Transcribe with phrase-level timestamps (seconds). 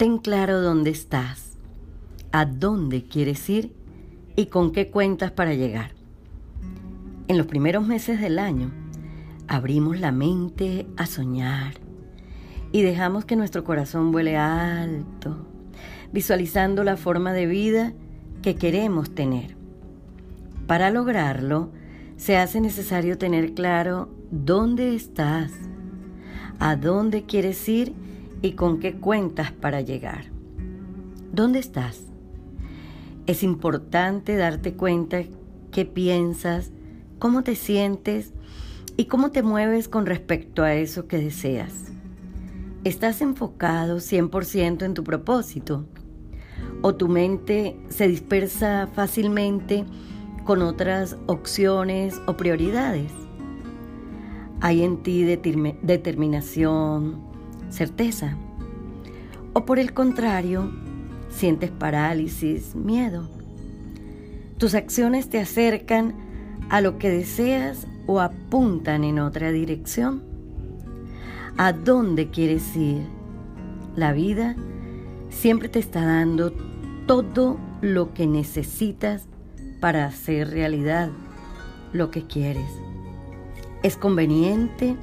[0.00, 1.58] Ten claro dónde estás,
[2.32, 3.74] a dónde quieres ir
[4.34, 5.90] y con qué cuentas para llegar.
[7.28, 8.70] En los primeros meses del año,
[9.46, 11.74] abrimos la mente a soñar
[12.72, 15.36] y dejamos que nuestro corazón vuele alto,
[16.14, 17.92] visualizando la forma de vida
[18.40, 19.54] que queremos tener.
[20.66, 21.72] Para lograrlo,
[22.16, 25.52] se hace necesario tener claro dónde estás,
[26.58, 27.92] a dónde quieres ir
[28.42, 30.24] y con qué cuentas para llegar.
[31.32, 32.02] ¿Dónde estás?
[33.26, 35.22] Es importante darte cuenta
[35.70, 36.72] qué piensas,
[37.18, 38.32] cómo te sientes
[38.96, 41.92] y cómo te mueves con respecto a eso que deseas.
[42.82, 45.84] ¿Estás enfocado 100% en tu propósito?
[46.82, 49.84] ¿O tu mente se dispersa fácilmente
[50.44, 53.12] con otras opciones o prioridades?
[54.62, 57.22] ¿Hay en ti determinación,
[57.70, 58.36] certeza?
[59.52, 60.70] ¿O por el contrario,
[61.30, 63.28] sientes parálisis, miedo?
[64.58, 66.14] ¿Tus acciones te acercan
[66.68, 70.22] a lo que deseas o apuntan en otra dirección?
[71.56, 73.02] ¿A dónde quieres ir?
[73.96, 74.54] La vida
[75.30, 76.52] siempre te está dando
[77.06, 79.26] todo lo que necesitas
[79.80, 81.10] para hacer realidad
[81.92, 82.70] lo que quieres.
[83.82, 84.96] Es conveniente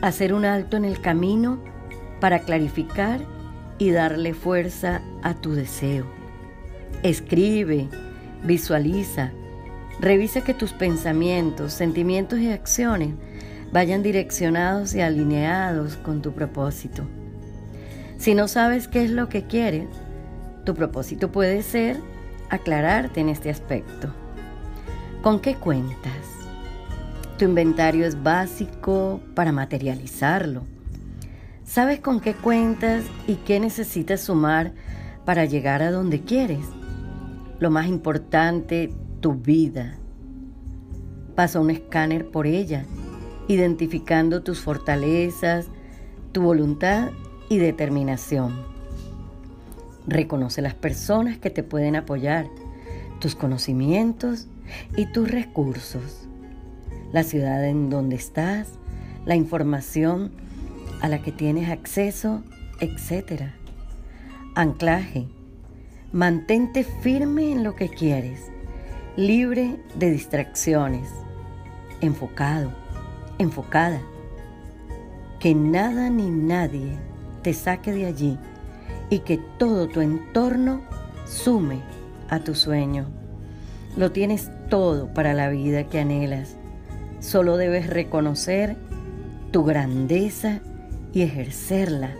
[0.00, 1.58] hacer un alto en el camino
[2.24, 3.20] para clarificar
[3.76, 6.06] y darle fuerza a tu deseo.
[7.02, 7.86] Escribe,
[8.42, 9.30] visualiza,
[10.00, 13.10] revisa que tus pensamientos, sentimientos y acciones
[13.72, 17.04] vayan direccionados y alineados con tu propósito.
[18.16, 19.88] Si no sabes qué es lo que quieres,
[20.64, 21.98] tu propósito puede ser
[22.48, 24.08] aclararte en este aspecto.
[25.20, 26.24] ¿Con qué cuentas?
[27.36, 30.73] Tu inventario es básico para materializarlo.
[31.64, 34.72] ¿Sabes con qué cuentas y qué necesitas sumar
[35.24, 36.64] para llegar a donde quieres?
[37.58, 39.96] Lo más importante, tu vida.
[41.34, 42.84] Pasa un escáner por ella,
[43.48, 45.68] identificando tus fortalezas,
[46.32, 47.10] tu voluntad
[47.48, 48.52] y determinación.
[50.06, 52.46] Reconoce las personas que te pueden apoyar,
[53.20, 54.48] tus conocimientos
[54.98, 56.28] y tus recursos,
[57.10, 58.68] la ciudad en donde estás,
[59.24, 60.44] la información
[61.00, 62.42] a la que tienes acceso,
[62.80, 63.50] etc.
[64.54, 65.26] Anclaje.
[66.12, 68.52] Mantente firme en lo que quieres,
[69.16, 71.08] libre de distracciones,
[72.00, 72.70] enfocado,
[73.38, 74.00] enfocada.
[75.40, 76.96] Que nada ni nadie
[77.42, 78.38] te saque de allí
[79.10, 80.82] y que todo tu entorno
[81.26, 81.80] sume
[82.30, 83.06] a tu sueño.
[83.96, 86.56] Lo tienes todo para la vida que anhelas.
[87.20, 88.76] Solo debes reconocer
[89.50, 90.60] tu grandeza
[91.14, 92.10] y ejercerla.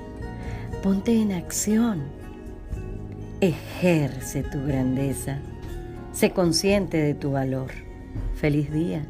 [0.82, 2.04] Ponte en acción.
[3.40, 5.38] Ejerce tu grandeza.
[6.12, 7.70] Sé consciente de tu valor.
[8.36, 9.04] Feliz día.